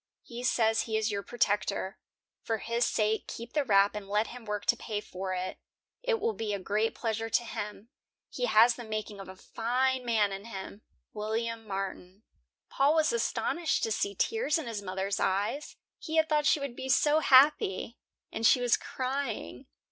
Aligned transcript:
He 0.23 0.43
says 0.43 0.81
he 0.89 0.97
is 0.97 1.11
your 1.11 1.21
protector. 1.21 1.99
For 2.41 2.57
his 2.57 2.85
sake 2.85 3.27
keep 3.27 3.53
the 3.53 3.63
wrap 3.63 3.93
and 3.93 4.09
let 4.09 4.25
him 4.29 4.45
work 4.45 4.65
to 4.65 4.75
pay 4.75 4.99
for 4.99 5.35
it. 5.35 5.59
It 6.01 6.19
will 6.19 6.33
be 6.33 6.55
a 6.55 6.59
great 6.59 6.95
pleasure 6.95 7.29
to 7.29 7.43
him. 7.43 7.89
He 8.31 8.47
has 8.47 8.73
the 8.77 8.83
making 8.83 9.19
of 9.19 9.29
a 9.29 9.35
fine 9.35 10.03
man 10.03 10.31
in 10.31 10.45
him. 10.45 10.81
WILLIAM 11.13 11.67
MARTIN." 11.67 12.23
Paul 12.67 12.95
was 12.95 13.13
astonished 13.13 13.83
to 13.83 13.91
see 13.91 14.15
tears 14.15 14.57
in 14.57 14.65
his 14.65 14.81
mothers 14.81 15.19
eyes; 15.19 15.75
he 15.99 16.15
had 16.15 16.27
thought 16.27 16.47
she 16.47 16.59
would 16.59 16.75
be 16.75 16.89
so 16.89 17.19
happy, 17.19 17.99
and 18.31 18.43
she 18.43 18.59
was 18.59 18.77
crying. 18.77 19.67